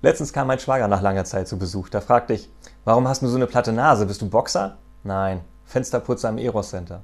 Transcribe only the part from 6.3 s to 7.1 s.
Eros Center.